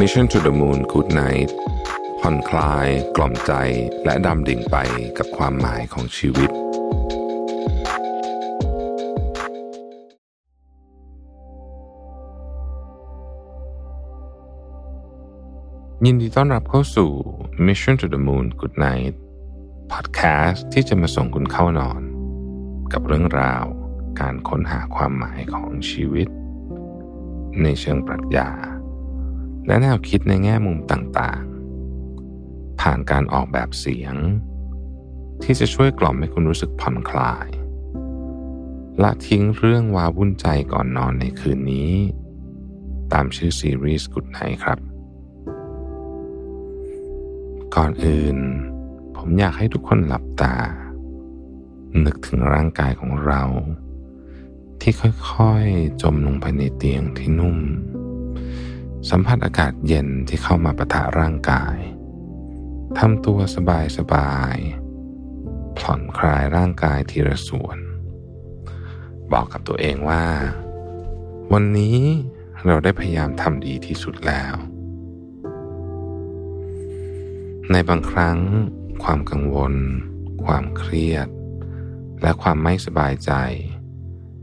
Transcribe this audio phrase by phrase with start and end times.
[0.00, 1.50] Mission to the Moon Good Night
[2.20, 3.52] ผ่อนคลาย กล่อมใจ
[4.04, 4.76] และดำดิ่งไป
[5.18, 6.50] กับความหมายของชีวิต
[16.06, 17.10] ยินดีต้อนรับเข้าสู่
[17.66, 19.14] Mission to the Moon Good Night
[19.92, 22.02] Podcast ที่จะมาส่งคุณเข้านอน
[22.92, 23.64] กับเรื่องราว
[24.20, 26.28] การค้นหาความหมายของชีวิต
[27.62, 28.50] ในเชิงปรัชญา
[29.66, 34.14] และแนวคิดในแง่มุมต่างๆ ผ่านการออกแบบเสียง
[35.42, 37.48] ที่จะช่วยกล่อมให้คุณรู้สึกผ่อนคลาย
[39.02, 41.92] ละทิ้งเรื่องวาวุ่นใจก่อนนอนในคืนนี้
[43.12, 44.78] ตามชื่อซีรีส์กุดไนครับ
[47.74, 48.38] ก่อนอื่น
[49.16, 50.56] ผมอยากให้ทุกคนหลับตา
[52.04, 53.42] นึกถึงร่างกายของเรา
[54.80, 57.58] ที่ค่อยๆ จมลงไปในเตียงที่นุ่ม
[59.10, 61.76] สัมผัสอากาศเย็นที่เข้ามาประทะร่างกาย
[62.98, 63.38] ทำตัว
[63.96, 67.78] สบายๆผ่อนคลายร่างกายทีละส่วน
[69.32, 70.24] บอกกับตัวเองว่า
[71.52, 71.98] วันนี้
[72.66, 74.54] เราได้พยายามทำดีที่สุดแล้ว
[77.72, 78.38] ในบางครั้ง
[79.02, 79.74] ความกังวล
[80.44, 81.28] ความเครียด
[82.22, 83.32] และความไม่สบายใจ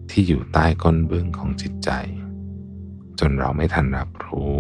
[0.09, 1.89] ที่อยู่ใต้ก้นบึ้งของจิตใจ
[3.19, 4.59] จนเราไม่ทันรับ รู้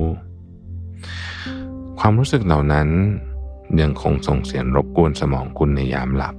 [1.99, 2.89] ความรู้สึกเหล่านั้น
[3.81, 6.35] ยังคงส่งเสียงรบกวนสมองคุณในยามหลับ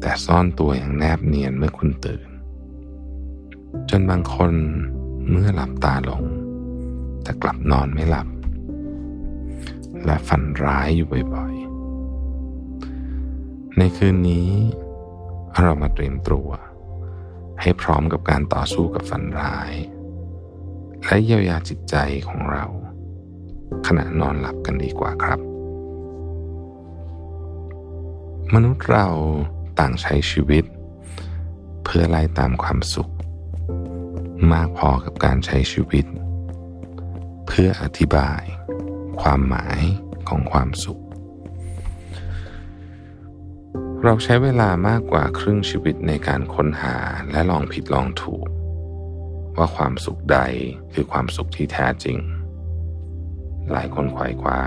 [0.00, 2.28] แต่ซ่อนตัวอย่างแนบเนียนเมื่อคุณตื่น
[3.90, 4.52] จนบางคน
[5.30, 6.24] เมื่อหลับตาลง
[7.22, 8.28] แต่กลับนอนไม่หลับ
[10.04, 14.48] และฝันร้ายอยู่บ่อยๆ ในคืนนี้
[15.60, 16.48] เรามาเตรียมตัว
[17.60, 19.72] ให้พร้อมกับการต่อสู้กับฝันร้าย
[21.06, 21.96] และเยียวยาจิตใจ
[22.28, 22.64] ของเรา
[23.86, 25.40] ขณะนอนหลับกันดีกว่าครับ
[28.54, 29.06] มนุษย์เรา
[29.78, 30.64] ต่างใช้ชีวิต
[31.84, 33.12] เพื่อไล่ตามความสุข
[34.52, 36.06] มากพอกับการใช้ชีวิต
[37.46, 38.42] เพื่ออธิบาย
[39.20, 39.80] ความหมาย
[40.28, 41.02] ของความสุข
[44.04, 46.96] เราใช้เวลามากกว่าครึ่งชีวิตในการค้นหา
[47.30, 48.46] และลองผิดลองถูก
[49.58, 50.38] ว่าความสุขใด
[50.92, 52.18] คือความสุขที่แท้จริง
[53.72, 54.60] หลายคนขวายคว้า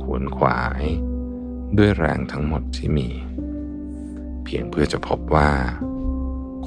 [0.00, 0.82] ขวนขวาย
[1.78, 3.08] ด้วยแรงทั้งหมดที่มี
[4.44, 5.50] เพียงเพื่อจะพบว่า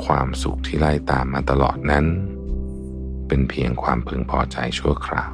[0.05, 2.05] ความสุขที่ไล่ตามมาตลอดนั้น
[3.27, 5.33] เป็นเพียงความพึงพอใจชั่วคราว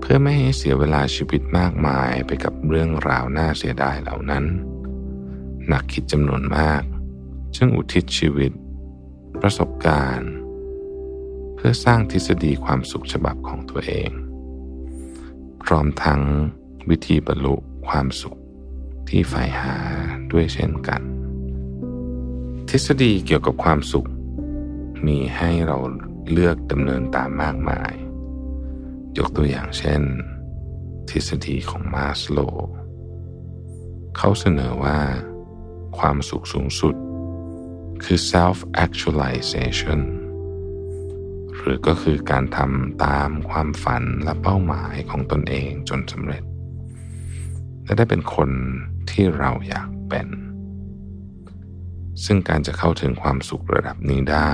[0.00, 4.44] เพื่อไม่ให้เสียเวลาชีวิตมากมายไปกับเรื่องราวน่าเสียดายเหล่านั้น
[5.72, 6.82] นักคิดจำนวนมาก
[7.56, 8.52] จึงอุทิศชีวิต
[9.42, 10.32] ประสบการณ์
[11.54, 14.10] เพื่อสร้างทฤษฎีความสุขฉบับของตัวเอง
[15.62, 16.22] พร้อมทั้ง
[16.90, 17.54] วิธีบรรลุ
[17.88, 18.38] ความสุข
[19.08, 19.76] ที่ใฝ่หา
[20.32, 21.02] ด้วยเช่นกัน
[22.68, 24.08] ทฤษฎีเกี่ยวกับความสุข
[25.06, 25.78] มีให้เรา
[26.30, 27.92] เลือกดำเนินตามมากมาย
[29.18, 30.02] ยกตัวอย่างเช่น
[31.10, 32.38] ทฤษฎีของมาสโล
[34.16, 34.98] เขาเสนอว่า
[35.98, 36.96] ความสุขสูงสุด
[38.04, 40.00] คือ self actualization
[41.56, 46.42] หรือก็คือการทำตามความฝันและเป้าหมายของตนเองจนสำเร็จ
[47.84, 48.50] และได้เป็นคน
[49.10, 50.28] ที่เราอยากเป็น
[52.24, 54.52] ซึ่งการจะเข้าถึงความสุขระดับนี้ได้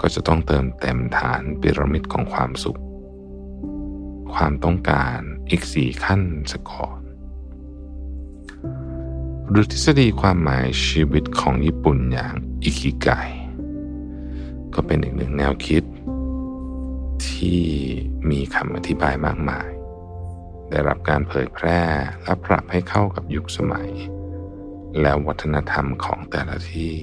[0.00, 2.80] ก็จะต้องเติมเต็มฐานปิรามิดของความสุข
[4.34, 5.18] ความต้องการ
[5.50, 6.22] อีกสี่ขั้น
[6.52, 6.97] สก่อน
[9.50, 13.08] หรือทฤษฎีความหมายชีวิตของญี่ปุ่นอย่างอิคิไก
[14.74, 15.84] ก็เป็นอีกหนึ่งแนวคิด
[17.26, 17.60] ที่
[18.30, 19.68] มีคำอธิบายมากมาย
[20.70, 21.80] ได้รับการเผยแพร่
[22.22, 23.90] และปรับให้เข้ากับยุคสมัย
[25.00, 26.94] และวัฒนธรรมของแต่ละที่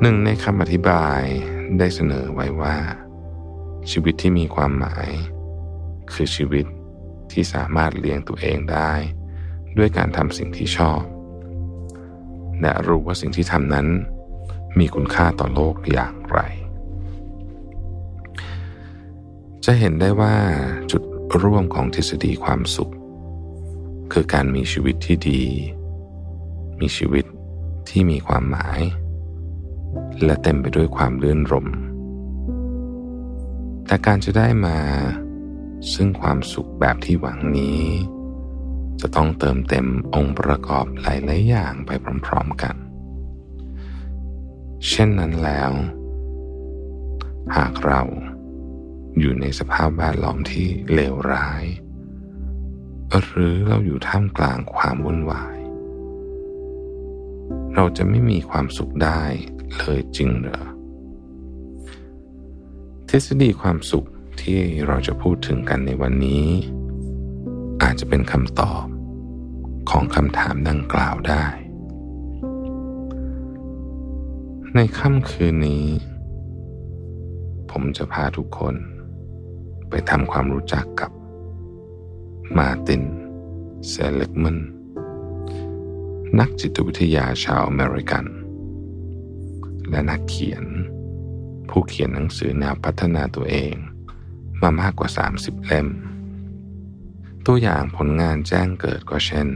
[0.00, 1.20] หนึ่งในคำอธิบาย
[1.78, 2.76] ได้เสนอไว้ว่า
[3.90, 5.08] ชีวิตที่มีความหมาย
[6.12, 6.66] คือชีวิต
[7.32, 8.92] ที่สามารถเลี้ยงตัวเองได้
[9.78, 11.02] ด้วยการทำสิ่งที่ชอบ
[12.60, 13.86] และรู้ว่าสิ่งที่ทำนั้น
[14.78, 16.38] มีคุณค่าต่อโลกอย่างไร
[19.64, 20.34] จะเห็นได้ว่า
[20.90, 21.02] จุด
[21.42, 22.92] ร่วมของทฤษฎีความสุข
[24.12, 25.42] คือการมีชีวิตที่ดี
[26.80, 27.24] มีชีวิต
[27.88, 28.80] ที่มีความหมาย
[30.24, 31.66] และเต็มไปด้วยความเลื่อนรม
[33.86, 34.78] แต่การจะได้มา
[35.94, 37.82] ซึ่งความสุขแบบที่หวังนี้
[39.06, 41.90] จะต้องเติมเต็มองค์ประกอบหลายๆอย่างไป
[42.26, 42.76] พร้อมๆกัน
[44.88, 45.72] เช่นนั้นแล้ว
[47.56, 48.02] หากเรา
[49.18, 51.64] อยู่ในสภาพแวดล้อมที่เลวร้าย
[53.18, 55.56] หรือเราอยู่ท่ามกลางความวุ่นวาย
[57.74, 59.22] เราจะไม่มีความสุขได้
[59.76, 60.62] เลยจริงเหรอ
[63.08, 64.04] ทฤษฎีความสุข
[64.40, 66.48] ที่เราจะพูดถึงกันในวันนี้
[67.82, 68.84] อาจจะเป็นคำตอบ
[69.90, 71.44] ของคำถามดังกล่าวได้
[74.74, 75.86] ในค่ำคืนนี้
[77.70, 78.74] ผมจะพาทุกคน
[79.88, 81.10] ไปทำความรู้จักกับ
[82.56, 83.04] มาติน
[83.88, 84.58] เซเลกมัน
[86.40, 88.24] นักจิตวิทยาชาวอเมริกัน
[89.90, 90.64] และนักเขียน
[91.68, 93.74] ผู้เขียนหนังสือแนวพัฒนาตัวเอง
[94.62, 95.08] มามากกว่า
[95.38, 95.88] 30 เล่ม
[97.48, 99.48] ตัวอย่างผลงานแจ้งเกิดก็เช่น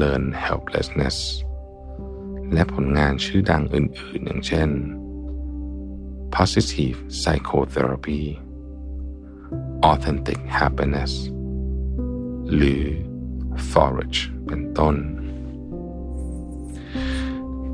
[0.00, 1.16] Learn Helplessness
[2.52, 4.68] และผลงานชื่อดังอื่นๆ อย่างเช่น
[6.36, 8.22] Positive Psychotherapy
[9.90, 11.12] Authentic Happiness
[12.54, 12.84] หรือ
[13.70, 14.96] Forage เป็นต้น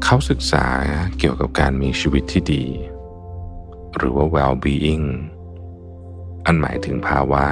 [0.02, 0.66] เขาศึกษา
[1.18, 2.64] เกี่ยวกับการมีชีวิตที่ดี
[3.96, 5.06] หรือว่า well-being
[6.44, 7.44] อันหมายถึงภาวะ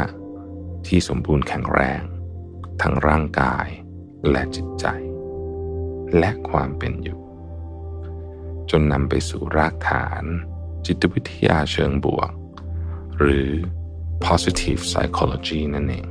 [0.87, 2.03] ที่สมบูรณ์แข็งแรง
[2.83, 3.67] ทั้งร่างกาย
[4.31, 4.87] และจิตใจ
[6.19, 7.21] และความเป็นอยู่
[8.71, 10.25] จนนำไปสู่รากฐาน
[10.87, 12.31] จิตวิทยาเชิงบวก
[13.19, 13.49] หรือ
[14.25, 16.09] positive psychology นั่นเอง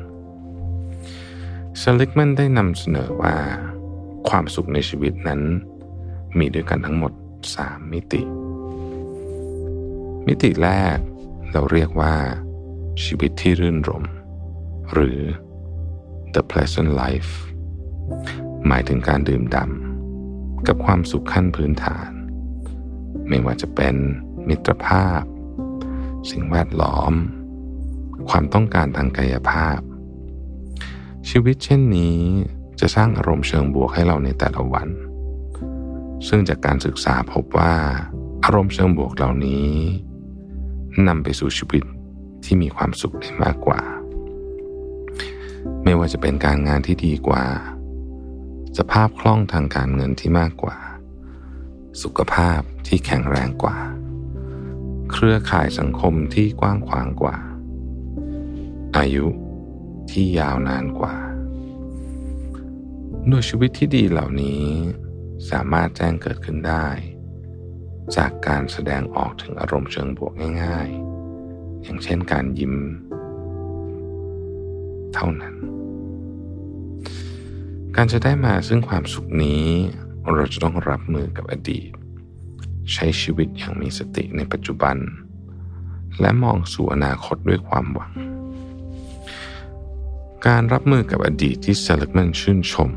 [1.77, 3.35] เซลิกแมนได้นำเสนอว่า
[4.29, 5.41] ความสุขในชีวิตนั้น
[6.37, 7.13] มีด้วยกันทั้งหมด
[7.53, 8.21] 3 มิติ
[10.27, 10.97] มิติแรก
[11.51, 12.13] เราเรียกว่า
[13.03, 14.05] ชีวิตที่รื่นรม
[14.93, 15.19] หรือ
[16.33, 17.31] the pleasant life
[18.67, 22.09] หมายถึงการดื่มด่ำกับความสุขขั้นพื้นฐาน
[23.27, 23.95] ไม่ว่าจะเป็น
[24.47, 25.21] มิตรภาพ
[26.29, 27.13] สิ่งแวดล้อม
[28.29, 29.79] ความต้องการทางกายภาพ
[31.29, 32.19] ชีวิตเช่นนี้
[32.79, 34.89] จะสร้างอารมณ์เชิงบวกให้เราในแต่ละวัน
[36.27, 37.73] ซึ่งจากการศึกษาพบว่า
[38.43, 39.71] อารมณ์เชิงบวกเหล่านี้
[41.07, 41.83] นำไปสู่ชีวิต
[42.45, 43.81] ที่มีความสุขได้มากกว่า
[45.83, 47.45] ไม่ว่าจะเป็นการงานที่ดีกว่า
[48.77, 50.77] สภาพคล่องทางการเงินที่มากกว่า
[52.01, 53.77] สุขภาพที่แข็งแรงกว่า
[55.11, 57.37] เครือข่ายสังคมที่กว้างขวางกว่า
[58.97, 59.27] อายุ
[60.11, 61.15] ที่ยาวนานกว่า
[63.27, 64.63] โดยชีวิตที่ดีเหล่านี้
[65.49, 66.87] สามารถแจ้งเกิดขึ้นได้
[68.15, 70.33] จากการแสดงออกถึงอารมณ์เชิงบวก
[70.63, 70.89] ง่าย
[71.35, 72.75] ๆ อย่างเช่นการยิ้ม
[75.13, 75.55] เท่านั้น
[78.01, 79.65] การจะได้มาซึ่งความสุขนี้
[80.33, 81.89] เราจะต้องรับมือกับอดีต
[82.93, 84.97] ใช้ชีวิตอย่างมีสติในปัจจุบัน
[86.19, 88.11] และมองสู่อนาคตด้วยความหวัง
[90.47, 92.91] การรับมือกับอดีตที่เซเลกแมนชื่นชม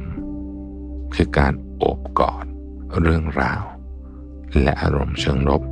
[1.15, 2.45] คือการโอบกอด
[3.03, 3.63] เรื่องราว
[4.63, 5.63] และอารมณ์เชิงลบ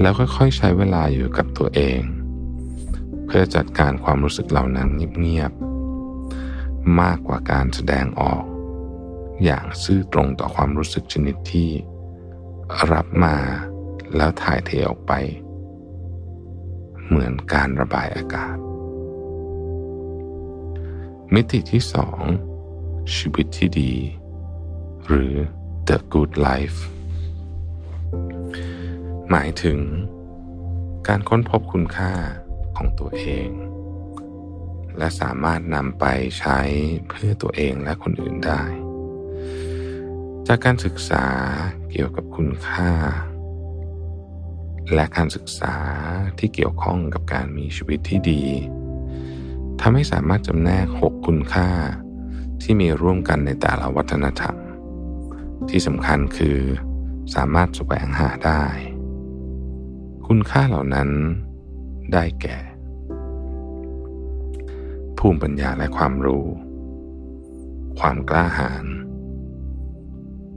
[0.00, 2.00] แล้วค่อยๆใช้เวลาอยู่กับตัวเอง
[3.26, 4.88] เพื่อจัดการความรู้สึกเหล่านั้น
[5.20, 5.71] เงียบๆ
[7.00, 8.44] มากกว่าการแสดงออก
[9.44, 11.70] อย่างซื่อตรงต่อความรู้สึกชนิดที่
[12.92, 13.36] รับมา
[14.16, 15.12] แล้วถ่ายเทออกไป
[17.06, 18.56] เหมือนการระบายอากาศ
[21.34, 22.20] มิติที่สอง
[23.14, 23.92] ชีวิตที่ดี
[25.06, 25.34] หรือ
[25.88, 26.78] the good life
[29.30, 29.78] หมายถึง
[31.08, 32.12] การค้นพบคุณค่า
[32.76, 33.48] ของตัวเอง
[34.98, 36.04] และสามารถนำไป
[36.38, 36.58] ใช้
[37.08, 38.62] เพื่อตัวเองและคนอื่นได้
[40.48, 41.24] จากการศึกษา
[41.90, 42.90] เกี่ยวกับคุณค่า
[44.94, 45.74] และการศึกษา
[46.38, 48.44] ที่เกี่ยวข้องกับการมีชีวิตที่ดี
[49.80, 51.68] ทำให้สามารถจำแนกหกคุณค่า
[52.62, 54.56] ที่มีร่วมกันในแต่ละวัฒนธรรม
[55.70, 56.58] ที่สำคัญคือ
[57.34, 58.64] สามารถแสวงหาได้
[60.26, 61.10] คุณค่าเหล่านั้น
[62.12, 62.58] ได้แก่
[65.26, 66.46] ภูมิปัญญาและความรู้
[68.00, 68.84] ความกล้าหาญ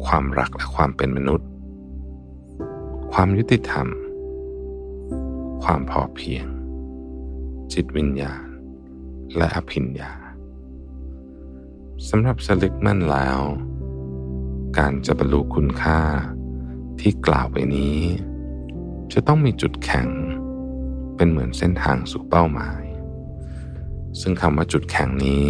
[0.06, 1.50] ความรักและความเป็นมนุษย์
[3.14, 3.88] ความยุติธรรม
[5.64, 6.46] ความพอเพียง
[7.74, 8.46] จิตวิญญาณ
[9.38, 10.14] และอภิญญา
[12.10, 13.40] สำหรับสลิกมั่นแล้ว
[14.78, 16.02] การจะบรรลุคุณค่า
[17.00, 18.00] ที่กล่าวไปนี้
[19.14, 20.08] จะต้องมีจุดแข็ง
[21.16, 22.85] เป็นเหมือนเส้นทางสู่เป้าหมาย
[24.22, 25.48] ซึ่งคำว่าจุดแข็งนี้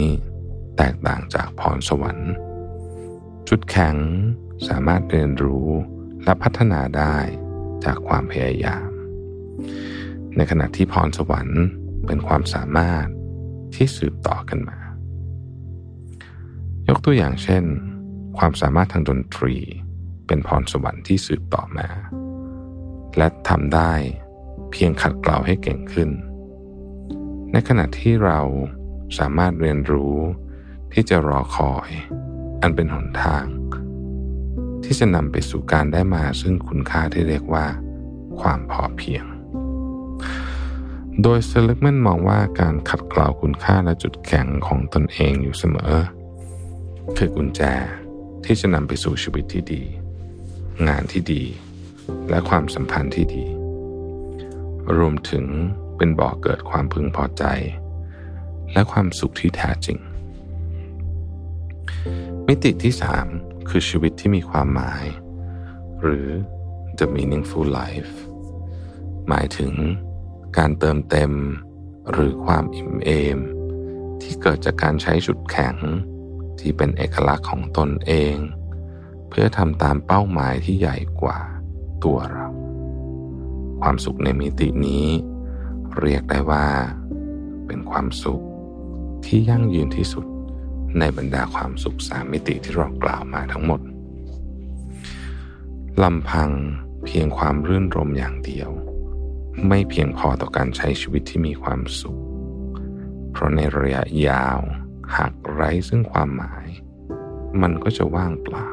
[0.78, 2.32] แตกต่างจากพรสวรรค์
[3.50, 3.96] จุดแข็ง
[4.68, 5.68] สามารถเรียนรู้
[6.24, 7.16] และพัฒนาได้
[7.86, 8.90] จากความพยายาม
[10.36, 11.64] ในขณะที่พรสวรรค์
[12.06, 13.06] เป็นความสามารถ
[13.76, 14.80] ที่สืบต่อกันมา
[16.90, 17.64] ยกตัวอย่างเช่น
[18.38, 19.56] ความสามารถทางดนตรี
[20.28, 21.88] เป็นพรสวรรค์ที่สืบต่อมา
[23.18, 23.94] และทำได้
[24.72, 26.10] เพียงขัดเกลาให้เก่งขึ้น
[27.58, 28.40] ในขณะที่เรา
[29.20, 30.16] สามารถเรียนรู้
[30.94, 31.90] ที่จะรอคอย
[32.62, 33.46] อันเป็นหนทาง
[34.84, 37.66] ที่จะนำไปสู่การได้มาซึ่งคุณค่าที่เรียกว่า
[38.42, 39.26] ความพอเพียง
[41.22, 45.94] โดยเซเลกแมนมองว่าการขัดเกลาคุณค่าและจุดแข็งของตนเองอยู่เสมอ
[47.18, 47.62] คือกุญแจ
[48.46, 49.84] ที่จะนำไปสู่ชีวิตที่ดี
[50.88, 51.44] งานที่ดี
[52.30, 53.46] และความสัมพันธ์ที่ดี
[54.98, 55.46] รวมถึง
[55.98, 57.44] เป็นบ่อกเกิดความพึงพอใจ
[58.74, 59.98] และความสุขที่แท้จริง
[62.48, 63.28] มิติที่สาม
[63.70, 65.06] คือชีวิตที่มีความหมาย
[66.02, 66.28] หรือ
[67.00, 68.14] the meaningful life
[69.28, 69.74] หมายถึง
[70.58, 71.32] การเติมเต็ม
[72.12, 73.40] หรือความอิ่มเอม
[74.22, 75.76] ที่เกิดจากการใช้จุดแข็ง
[76.60, 78.36] ที่เป็นเอกลักษณ์ของตนเอง
[79.30, 81.40] เพื่อทำตามเป้าหมายที่ใหญ่กว่า
[82.04, 82.48] ตัวเรา
[83.82, 85.08] ความสุขในมิตินี้
[86.02, 86.66] เรียกได้ว่า
[87.68, 88.44] เป็นความสุข
[89.26, 90.26] ที่ยั่งยืนที่สุด
[91.00, 93.82] ในบรรดาความสุขสามมิติที่เรากล่าวมาทั้งหมด
[96.04, 96.50] ลำพัง
[97.06, 98.70] เพียงความรื่นรมอย่างเดียว
[99.68, 102.20] ไม่เพียงพอต่อการใช้ชีวิตที่มีความสุข
[103.32, 104.60] เพราะในระยะยาว
[105.16, 106.68] หากไร้ซึ่งความหมาย
[107.62, 108.70] มันก็จะว่างเปล่า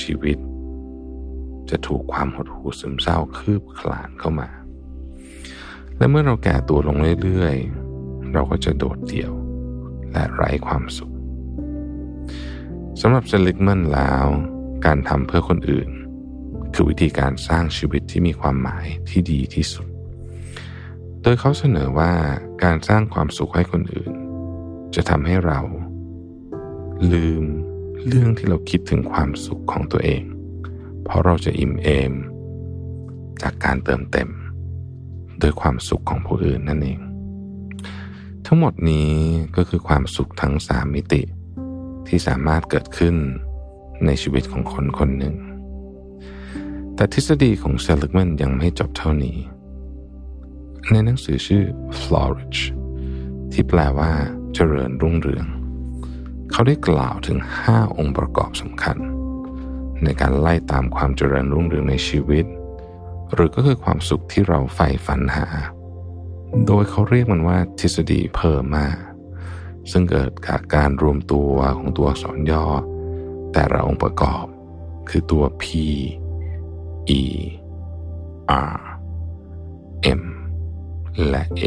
[0.00, 0.38] ชีวิต
[1.70, 4.48] จะถูกความหดหู่ซึมเศร้าคืบคลานเข้ามา
[6.00, 9.32] และเมื่อเราแก่ตัวลงเรื่อยๆ เราก็จะโดดเดี่ยว
[10.12, 11.12] และไร้ความสุข
[13.00, 14.26] สำหรับเซลิกมันแล้ว
[14.86, 15.88] การทำเพื่อคนอื่น
[16.74, 19.86] คือวิธีการสร้างชีวิตที่มีความหมายที่ดีที่สุด
[21.22, 22.12] โดยเขาเสนอว่า
[22.64, 24.12] การสร้างความสุขให้คนอื่น
[24.94, 25.60] จะทำให้เรา
[27.12, 27.44] ลืม
[28.06, 30.22] เรื่องที่เราคิดถึงความสุขของตัวเอง
[31.04, 32.12] เพราะเราจะอิ่มเอม
[33.42, 34.28] จากการเติมเต็ม
[35.40, 36.98] โดยความสุขของผู้อื่นนั่นเอง
[38.46, 39.10] ทั้งหมดนี้
[39.56, 41.22] ก็คือความสุขทั้งสามมิติ
[42.06, 43.16] ที่สามารถเกิดขึ้น
[44.06, 45.36] ในชีวิตของคนคนหนึ่ง
[46.94, 49.36] แต่ทฤษฎีของเซลิกแมนยังไม่จบเท่านี้
[50.90, 51.64] ในหนังสือชื่อ
[52.00, 52.60] Flourish
[53.52, 54.12] ที่แปลว่า
[54.54, 55.46] เจริญรุ่งเรือง
[56.50, 58.96] เขาได้กล่าวถึง 5 องค์ประกอบสำคัญ
[60.04, 62.46] ในการไล่ตามความเจริญรุ่งเรืองในชีวิต
[63.34, 65.46] หรือก็คือความสุขที่เราใฝ่ฝันหา
[66.66, 68.86] โดยเขาเรียกมันว่าทฤษฎี PERMA
[69.90, 72.64] ซึ่งเกิดจากการรวมตัวของตัวอักษรย่อ
[73.52, 74.44] แต่ละองค์ประกอบ
[75.08, 75.64] คือตัว P
[77.20, 77.22] E
[78.76, 78.78] R
[80.20, 80.22] M
[81.28, 81.62] และ A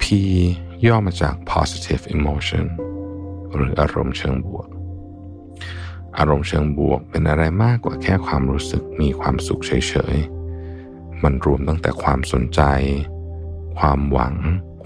[0.00, 0.04] P
[0.86, 2.66] ย่อมาจาก positive emotion
[3.54, 4.68] หรืออารมณ์เชิงบวก
[6.18, 12.62] อารมณ์เชิงบวกเป็นอะไรมากกว่าแค่ความรู้สึกมีความสุขเฉยๆ มันรวมตั้งแต่ความสนใจ
[13.78, 14.34] ความหวัง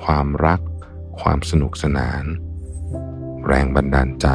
[0.05, 0.61] ความรัก
[1.21, 2.25] ความสนุกสนาน
[3.47, 4.29] แรงบันดาลใจ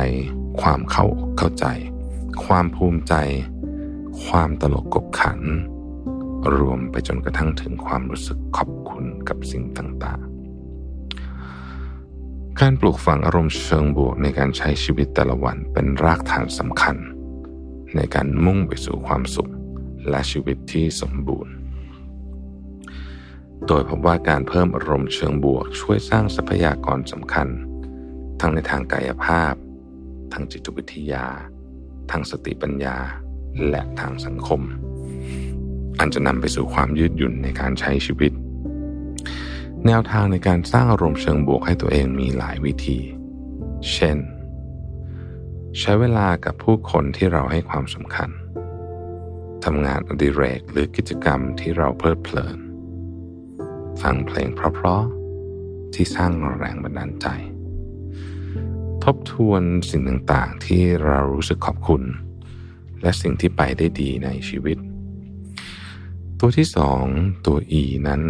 [0.62, 1.66] ความเข้าอกเข้าใจ
[2.46, 3.14] ความภูมิใจ
[4.26, 5.40] ความตลกกบขัน
[6.56, 10.37] รวมไปจนกระทั่งถึงความรู้สึกขอบคุณกับสิ่งต่างๆ
[12.64, 16.96] การปลูกฝังอารมณ์เชิงบวกในการใช้ชีวิตแต่ละวันเป็นรากฐานสำคัญ
[17.96, 19.52] ในการมุ่งไปสู่ความสุข
[20.10, 21.54] และชีวิตที่สมบูรณ์
[23.68, 27.48] โดยพบว่าการเพิ่มอารมณ์เชิงบวกช่วยสร้างทรัพยากรสำคัญ
[28.40, 29.54] ทั้งในทางกายภาพ
[30.34, 31.26] ทางจิตวิทยา
[32.12, 32.98] ทางสติปัญญา
[33.70, 34.62] และทางสังคม
[36.00, 38.34] อันจะนำไปสู่ความยืดหยุ่นในการใช้ชีวิต
[39.88, 43.00] แนวทางในการสร้างอารมณ์เชิงบวกให้ตัวเองมีหลายวิธี
[43.92, 44.18] เช่น
[45.80, 48.30] ใช้เวลากับผู้คนที่เราให้ความสำคัญ
[49.66, 52.58] ทำงานอดิเรกหรือกิจกรรมที่เราเพลิดเพลิน
[54.02, 57.28] ฟังเพลงเพราะๆที่สร้างแรงบันดาลใจ
[59.04, 62.04] ทบทวนสิ่งต่างๆที่เรารู้สึกขอบคุณ
[63.02, 64.78] และสิ่งที่ไปได้ดีในชีวิต
[66.40, 67.04] ตัวที่สอง
[67.46, 68.24] ตัว E นั้น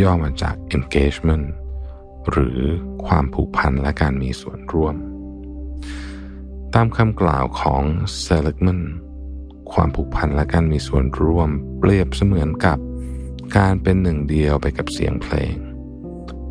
[0.00, 1.46] ย่อมาจาก engagement
[2.30, 2.58] หรือ
[3.06, 4.96] ความผูกพันและการมีส่วนร่วม
[6.74, 7.82] ตามคำกล่าวของ
[8.24, 8.80] Seligman
[9.72, 12.78] ความผูกพันและการมีส่วนร่วม เปรียบเสมือนกับ
[13.56, 15.56] การเป็นหนึ่งเดียวไปกับเสียงเพลง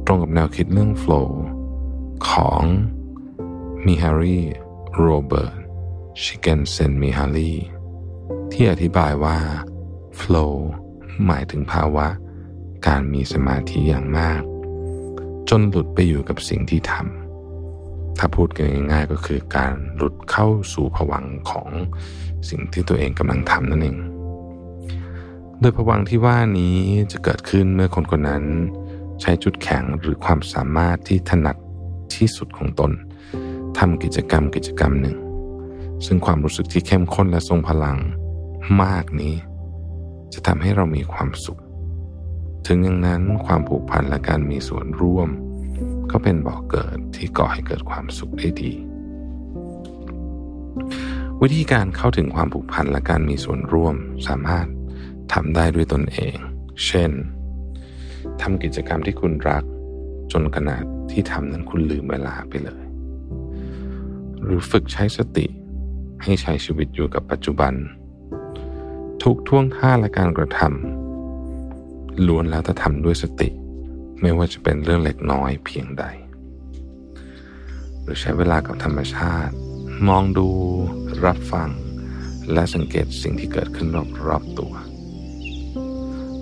[0.05, 1.29] ตรงกับแนวคิดเรื่อง flow
[2.29, 2.63] ของ
[3.85, 4.39] มิฮารี
[4.95, 5.59] โรเบิร์ต
[6.21, 7.53] ชิเกนเซนมิฮารี
[8.51, 9.37] ที่อธิบายว่า
[10.19, 10.53] flow
[11.25, 12.07] หมายถึงภาวะ
[12.87, 14.41] การมีสมาธิอย่างมาก
[15.49, 21.69] จนหลุดไปอยู่กับสิ่งที่ทำถ้าพูดกันง่ายๆก็คือการหลุดเข้าสู่ผวังของ
[22.49, 23.97] สิ่งที่ตัวเองกำลังทำนั่นเอง
[25.59, 26.77] โดยผวังที่ว่านี้
[27.11, 28.43] จะเกิดขึ้นเมื่อคนคนนั้น
[29.21, 31.57] ใช้จุดแข็งหรือความสามารถที่ถนัด
[32.15, 32.91] ที่สุดของตน
[33.77, 35.17] ทำกิจกรรมกิจกรรมหนึ่ง
[36.05, 37.97] ซึ่งความรู้สึกที่เข้มข้นและทรงพลัง
[38.81, 39.33] มากนี้
[40.33, 41.61] จะทำให้เรามีความสุข
[42.67, 45.29] ถึงอย่างนั้นความผูกพันและการมีส่วนร่วม
[46.11, 48.71] ก็เป็นบ่อกเกิดที่ก่อให้เกิดความสุขได้ดี
[51.41, 53.95] วิธีการเข้าถึงความผูกพันและการมีส่วนร่วม
[54.27, 54.67] สามารถ
[55.33, 56.35] ทำได้ด้วยตนเอง
[56.85, 57.11] เช่น
[58.41, 59.63] ทำกิจกรรมที่คุณรัก
[60.31, 62.83] จนขนาดที่ทำนั้นคุณลืมเวลาไปเลย
[64.43, 65.45] หรือฝึกใช้สติ
[66.23, 67.73] ให้ใช้ชีวิตอยู่กับปัจจุบัน
[69.23, 73.49] ทุกท่วงท่าและการกระทำล้วนแล้วจะทำด้วยสติ
[74.21, 76.03] ไม่ว่าจะเป็นเรื่องเล็กน้อยเพียงใด
[78.01, 79.53] หรือใช้เวลากับธรรมชาติ
[80.07, 80.47] มองดู
[81.25, 81.69] รับฟัง
[82.53, 83.87] และสังเกตสิ่งที่เกิดขึ้น
[84.27, 84.73] รอบๆตัว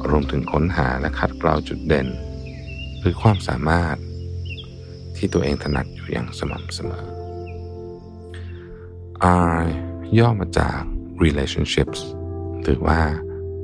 [0.10, 2.08] รวมถึงค้นหาและคัดกราวจุดเด่น
[3.00, 3.96] หรือความสามารถ
[5.17, 7.05] ที่ตัวเองถนัดอยู่อย่างสม่ำเสมอ
[9.53, 9.62] R
[10.17, 10.79] ย่อมาจาก
[11.24, 12.00] relationships
[12.65, 13.00] หรือว่า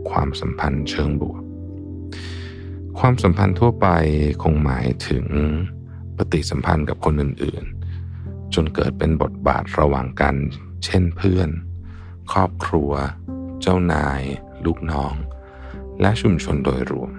[0.10, 1.42] ความสัมพันธ์เชิงบวก
[3.00, 3.88] ความสัมพันธ์ทั่วไป
[4.44, 5.26] คงหมายถึง
[6.18, 10.36] ปฏิสัมพันธ์กับคนอื่นๆ จนเกิดเป็นบทบาทระหว่างกัน
[10.86, 11.50] เช่นเพื่อน
[12.32, 12.92] ครอบครัว
[13.62, 14.22] เจ้านาย
[14.66, 15.14] ลูกน้อง
[16.02, 17.12] และชุมชนโดยรวม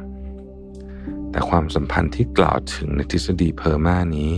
[1.30, 4.34] แต่ความสัมพันธ์ที่กล่าวถึงในทฤษฎีเพอร์มานี้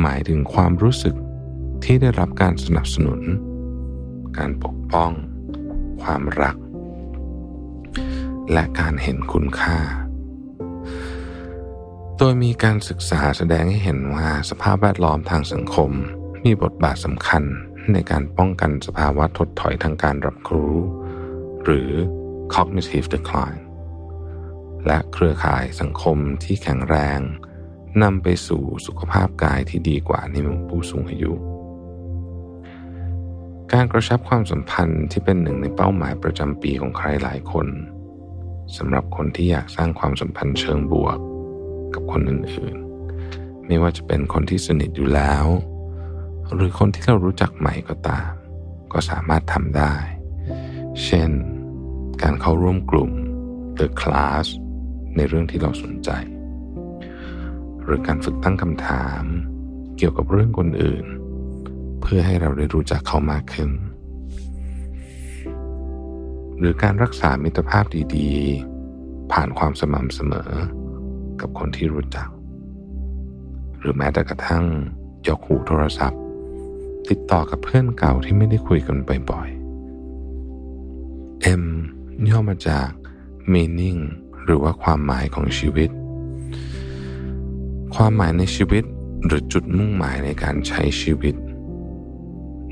[0.00, 1.14] หมายถึงความรู้สึก
[1.84, 3.20] ที่ได้รับการสนับสนุน
[4.38, 5.12] การปกป้อง
[6.02, 6.56] ความรัก
[8.52, 9.78] และการเห็นคุณค่า
[12.18, 15.90] โดยมีการศึกษาแสดงให้เห็นว่าสภาพแวดล้อมทางสังคม
[16.44, 17.42] มีบทบาทสำคัญ
[17.92, 20.76] ในการป้องกันสภาวะถดถอยทางการรับรู้
[21.64, 21.90] หรือ
[22.54, 23.60] cognitive decline
[24.86, 27.20] และเครือข่ายสังคมที่แข็งแรง
[28.02, 31.32] นำไปสู่สุขภาพกายที่ดีกว่าในหมู่ผู้สูงอายุ
[33.74, 37.66] การกระชับความสัมพันธ์ที่เป็นหนึ่งในเป้าหมายประจำปีของใครหลายคน
[38.76, 41.18] สำหรับคนที่อยากสร้างความสัมพันธ์เชิงบวก
[41.94, 45.46] กับคนอื่นๆ ไม่ว่าจะเป็นคนที่สนิทอยู่แล้ว
[46.54, 48.30] หรือคนที่เรารู้จักใหม่ก็ตาม
[48.92, 49.94] ก็สามารถทำได้
[51.04, 51.30] เช่น
[52.22, 53.10] การเข้าร่วมกลุ่ม
[53.78, 54.46] The Class
[55.16, 56.10] ในเรื่องที่เราสนใจ
[57.82, 59.24] หรือการฝึกตั้งคำถาม
[59.96, 61.06] เกี่ยวกับเรื่องคนอื่น
[62.12, 63.70] พื่อให้เราได้รู้จักเขามากขึ้น
[66.58, 67.84] หรือการรักษามิตรภาพ
[68.16, 70.50] ดีๆ ผ่านความสม่ำเสมอ
[71.40, 72.28] กับคนที่รู้จัก
[73.78, 74.64] หรือแม้แต่กระทั่ง
[75.26, 76.20] ยกหูโทรศัพท์
[77.08, 78.98] ติดต่อกับเพื่อนเก่าที่ไม่ได้คุยกัน
[79.30, 81.64] บ่อยๆ M
[82.28, 82.88] ย่อมาจาก
[83.52, 84.00] meaning
[84.44, 85.90] หรือว่าความหมายของชีวิต
[87.94, 88.84] ความหมายในชีวิต
[89.26, 91.34] หรือจุดมุ่งหมายในการใช้ชีวิต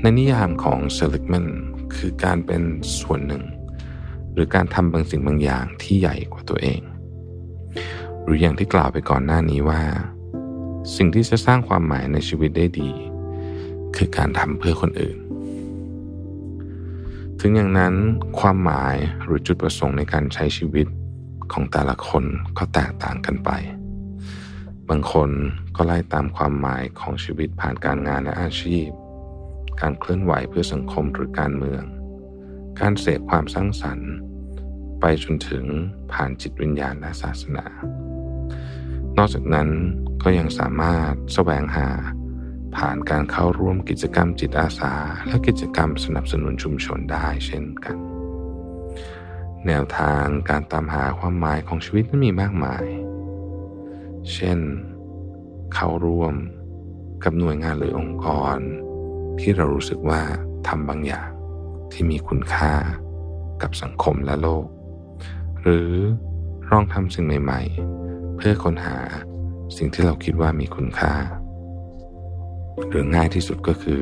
[0.01, 1.47] ในนิยามของเซลิกแมน
[1.95, 2.61] คือการเป็น
[2.99, 3.43] ส่วนหนึ่ง
[4.33, 6.81] หรือการทำบางสิ่งบางอย่างที่ใหญ่กว่าตัวเอง
[8.23, 9.81] หรืออย่างที่กล่าวไปก่อนหน้านี้ว่า
[10.95, 12.91] สิ่งที่จะสร้างความหมายในชีวิตได้ดี
[13.95, 15.17] คือการทำเพื่อคนอื่น
[17.39, 17.93] ถึงอย่างนั้น
[18.39, 20.87] ความหมายหรือจุดประสงค์ในการใช้ชีวิต
[21.53, 22.23] ของแต่ละคน
[22.57, 23.51] ก็แตกต่างกันไป
[24.89, 25.29] บางคน
[25.75, 28.87] ก็ไล่ตามความหมายของชีวิตผ่านการงานและอาชีพ
[29.81, 31.83] การเคลื่อนไหวเพื่อสังคมหรือการเมือง
[32.79, 34.11] การเสพความสร้างสรรค์
[35.01, 35.65] ไปจนถึง
[36.11, 37.65] ผ่านจิตวิญญาณและศาสนา
[39.17, 39.69] นอกจากนั้น
[40.23, 41.89] ก็ยังสามารถแสวงหา
[42.75, 44.93] ผ่านการเข้าร่วมกิจกรรมจิตอาสา
[45.27, 47.97] และกิจกรรมสนับสนุนชุมชนได้เช่นกัน
[49.67, 52.85] แนวทางการตามหาความหมายของชีวิตนั้นมีมากมาย
[54.33, 54.59] เช่น
[55.73, 56.35] เข้าร่วม
[57.23, 58.57] กับหน่วยงานหรือองค์กร
[59.39, 60.21] ที่เรารู้สึกว่า
[60.67, 61.29] ทำบางอย่าง
[61.91, 62.73] ที่มีคุณค่า
[63.61, 64.65] กับสังคมและโลก
[65.61, 65.91] หรือ
[66.69, 68.97] ลองทำสิ่งใหม่ๆ เพื่อค้นหา
[69.77, 71.13] สิ่งที่เราคิดว่ามีคุณค่า
[72.89, 74.01] หรือง่ายที่สุดก็คือ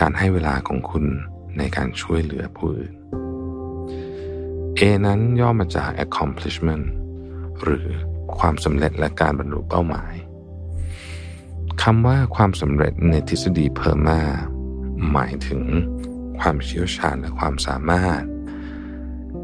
[0.00, 1.04] การให้เวลาของคุณ
[1.58, 2.94] ในการช่วยเหลือผู้อื่น
[4.78, 6.84] A นั้นย่อมาจาก accomplishment
[7.62, 7.86] หรือ
[8.38, 10.14] ความสำเร็จและการบรรลุเป้าหมาย
[11.82, 14.20] คำว่าความสำเร็จในทฤษฎีเพอร์มา
[15.10, 15.62] หมายถึง
[16.40, 18.22] ความเชี่ยวชาญและความสามารถ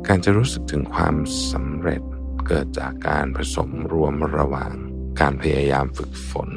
[0.06, 1.14] การจะรู้สึกถึงความ
[1.50, 2.02] สำเร็จ
[2.46, 4.72] เกิดจากการผสมรวมระหว่าง
[5.20, 6.50] การพยายามฝึกฝน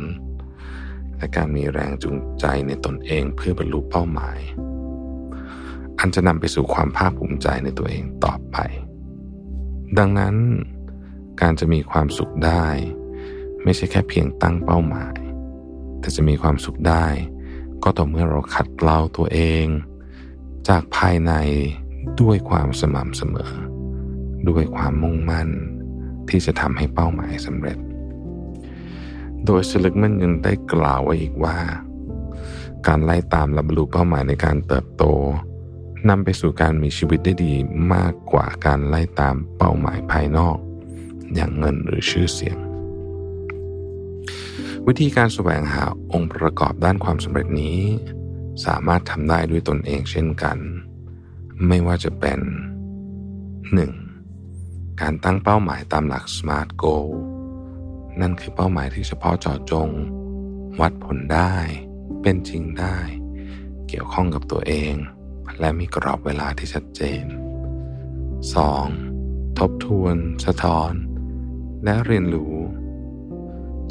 [1.18, 4.40] และการมีแรงจูงใจในตนเองเพื่อบรรลุเป้าหมาย
[6.00, 8.58] อันจะนำไปสู่ความภาคภูมิใจในตัวเองต่อไป
[9.98, 10.36] ดังนั้น
[11.42, 12.66] การจะมีความสุขได้
[13.64, 15.18] ไม่ใช่แค่เพียงตั้งเป้าหมาย
[16.00, 17.06] แต่จะมีความสุขได้
[17.84, 19.66] ก็ต่อเมื่อเราขัดเกลาตัวเอง
[20.70, 21.34] จากภายใน
[22.22, 23.52] ด้วยความสม่ำเสมอ
[24.50, 25.50] ด้วยความมุ่งมั่น
[26.30, 27.78] ที่จะทำให้เป้าหมายสำเร็จ
[29.46, 31.58] โดยสลิกมันยังได้กล่าวไว้อีกว่า
[32.88, 35.04] การไล่ตามและบรรลุเป้าหมายในการเติบโต
[36.10, 37.54] นำไปสู่การมีชีวิตได้ดี
[37.94, 40.58] มากกว่าการไล่ตามเป้าหมายภายนอก
[41.36, 42.58] อย่างเงินหรือชื่อเสียง
[44.90, 47.80] วิธีการสแสวงหาองค์ประกอบด้านความสำเร็จนี้
[48.66, 50.58] สามารถทำได้ด้วยตนเองเช่นกัน
[51.68, 52.40] ไม่ว่าจะเป็น
[54.06, 55.02] 1.
[55.02, 57.10] การตั้งเป้าหมายตามหลัก SMART Goal
[58.22, 59.90] นั่นคือเป้าหมายที่เฉพาะเจาะจง
[60.80, 61.56] วัดผลได้
[62.22, 62.98] เป็นจริงได้
[63.88, 64.94] เกี่ยวข้องกับตัวเอง
[65.60, 67.24] และมีกรอบเวลาที่ชัดเจน
[68.82, 69.60] 2.
[69.60, 70.92] ทบทวน สะท้อน
[71.84, 72.56] และเรียนรู้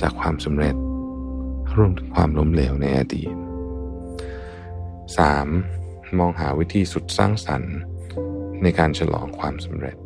[0.00, 0.76] จากความสำเร็จ
[1.76, 3.34] รวมถึงความล้มเหลวในอดีต
[5.37, 6.18] 3.
[6.18, 7.76] มองหาวิธีสุดสร้างสรรค์
[8.62, 9.96] ในการฉลองความสำเร็จ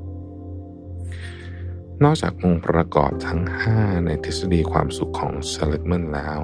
[2.03, 3.41] นอกจากองค์ประกอบทั้ง
[3.75, 6.41] 5 ในทฤษฎีความสุขของเซลิกแมนแล้ว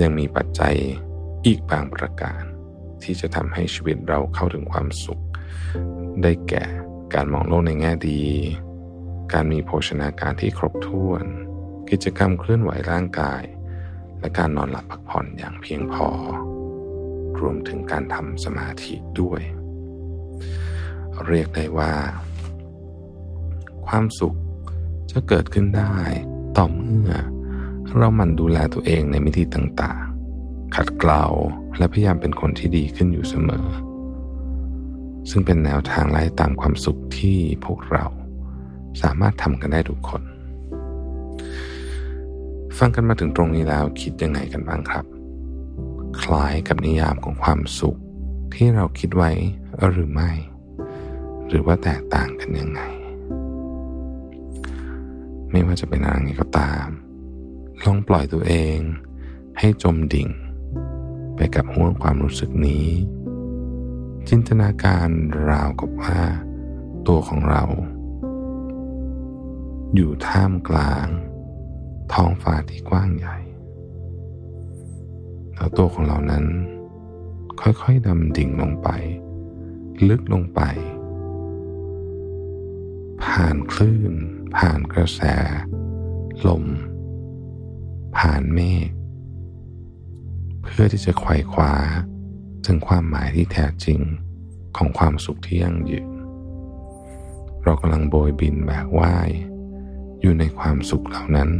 [0.00, 0.76] ยังมีปัจจัย
[1.46, 2.42] อีกบางประการ
[3.02, 5.22] ที่จะทำให้ชีวิตเราเข้าถึงความสุข
[6.22, 6.64] ได้แก่
[7.14, 8.22] การมองโลกในแง่ดี
[9.32, 11.24] การมีโภชนาการที่ครบถ้วน
[11.90, 13.42] กิจกรรมเคลื่อนไหวร่างกาย
[14.24, 16.08] และการนอนหลับพักผ่อนอย่างเพียงพอ
[17.40, 19.40] รวมถึงการทำสมาธิด้วย
[21.26, 21.92] เรียกได้ว่า
[23.86, 24.34] ความสุข
[25.10, 25.94] จะเกิดขึ้นได้
[26.56, 27.10] ต่อเมื่อ
[27.96, 31.24] เรามันดูแลตัวเองในมิติต่างๆ ขัดเกลา
[31.78, 33.66] และพยายามเป็นคนที่ดีขึ้นอยู่เสมอ
[35.30, 38.06] ซึ่งเป็นแนวทางไล่ตามความสุขที่พวกเรา
[39.02, 40.33] สามารถทำกันได้ทุกคน
[42.78, 45.04] ฟังกันมาถึงตรงนี้แล้วคิดยังไงกันบ้างครับ
[46.20, 47.98] คล้ายกับนิยามของความสุข
[48.54, 49.30] ที่เราคิดไว้
[49.90, 50.30] หรือไม่
[51.48, 52.80] หรือว่าแตกต่างกันยังไง
[55.50, 56.86] ไม่ว่าจะเป็นอะไรก็ตาม
[57.84, 58.78] ลองปล่อยตัวเอง
[59.58, 60.28] ให้จมดิ่ง
[61.36, 62.88] ไปกับห่วงความรู้สึกนี้
[64.28, 65.08] จินตนาการ
[65.50, 66.20] ราวกับว่า
[67.06, 67.64] ตัวของเรา
[69.94, 71.06] อยู่ท่ามกลาง
[72.12, 73.36] ท้องฟ้าที่กว้างใหญ่
[75.54, 76.44] แล้วตัวของเรานั้น
[77.60, 78.88] ค่อยๆดำดิ่งลงไป
[80.08, 80.60] ลึกลงไป
[83.24, 84.12] ผ่านคลื่น
[84.56, 85.20] ผ่านกระแส
[86.48, 86.64] ลม
[88.18, 88.90] ผ่านเมฆ
[90.62, 91.72] เพื่อที่จะไขว่คว้า
[92.66, 94.00] ถึงความหมายที่แท้จริง
[94.76, 96.08] ของความสุขที่ยั่งยืน
[97.62, 99.30] เรากำลังโบยบินแบกว่าย
[100.20, 101.50] อยู่ในความสุขเหล่านั้น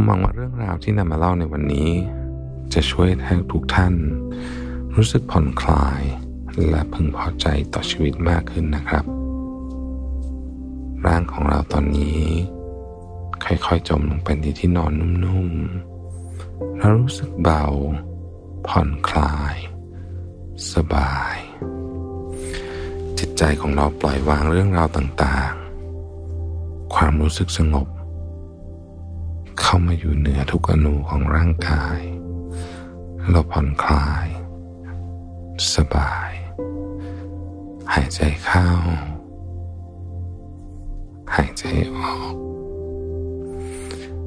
[0.00, 1.90] ผมหวังว่าเรื่องราวที่นำมาเล่าในวันนี้
[2.74, 3.94] จะช่วยให้ทุกท่าน
[4.96, 6.02] รู้สึกผ่อนคลาย
[6.68, 9.04] และพึงพอใจต่อชีวิตมากขึ้นนะครับ
[11.06, 12.22] ร่างของเราตอนนี้
[13.44, 14.92] ค่อยๆจมลงไปในที่นอน
[15.24, 17.64] นุ่มๆเรารู้สึกเบา
[18.68, 19.56] ผ่อนคลาย
[20.72, 21.36] สบาย
[23.18, 27.88] จิตใจของเราปล่อยวางเรื่องราวต่างๆ ความรู้สึกสงบ
[29.60, 32.00] เข้ามาอยู่เหนือทุกอนูของร่างกาย
[33.28, 34.28] เราผ่อนคลาย
[35.74, 36.32] สบาย
[37.92, 38.68] หายใจเข้า
[41.34, 41.64] หายใจ
[41.98, 42.34] ออก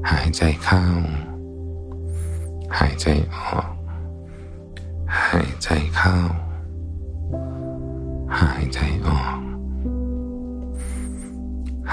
[0.10, 0.86] หายใจเข้า
[2.78, 3.70] หายใจออก
[5.22, 6.18] หายใจเข้า
[8.40, 9.40] หายใจออก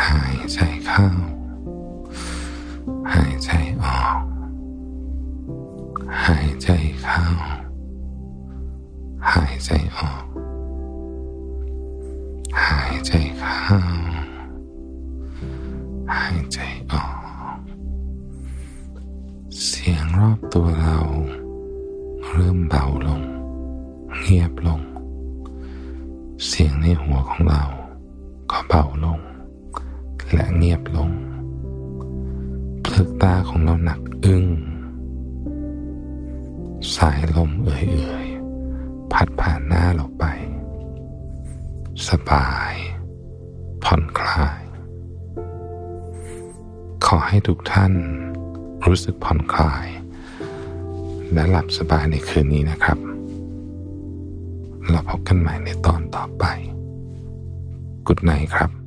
[0.05, 1.07] หายใจเข้า
[3.15, 3.51] หายใจ
[3.85, 4.19] ออก
[6.25, 6.69] หายใจ
[7.01, 7.21] เข้า
[9.31, 10.25] หายใจออก
[12.65, 13.81] หายใจเข้า
[16.15, 16.59] หายใจ
[16.93, 17.07] ออ
[17.57, 17.59] ก
[19.65, 20.99] เสียงรอบตัวเรา
[22.29, 23.23] เริ่มเบาลง
[24.21, 24.81] เงียบลง
[26.47, 27.65] เสียงในหัวของเรา
[28.51, 29.21] ก็เบาลง
[30.33, 31.11] และเงียบลง
[32.99, 34.47] เปลือกตาของเราหนักอึ้ง
[36.97, 40.25] สายลมเอื่อยๆ พัดผ่านหน้าเราไป
[42.09, 42.73] สบาย
[43.85, 44.61] ผ่อนคลาย
[47.07, 47.93] ขอให้ทุกท่าน
[48.87, 49.87] รู้สึกผ่อนคลาย
[51.33, 52.99] และหลับสบายในคืนนี้นะครับ
[54.91, 56.45] เราพบกันใหม่ในตอนต่อไป
[58.07, 58.78] กุดไนครับ